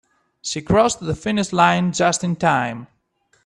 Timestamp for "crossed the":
0.63-1.13